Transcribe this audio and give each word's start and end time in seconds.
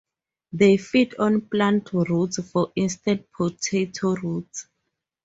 They 0.51 0.77
feed 0.77 1.13
on 1.19 1.41
plant 1.41 1.93
roots, 1.93 2.39
for 2.49 2.71
instance 2.75 3.21
potato 3.37 4.15
roots. 4.15 4.65